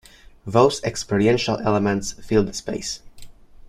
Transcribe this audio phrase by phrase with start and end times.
[0.47, 3.01] Those experiential elements fill the space.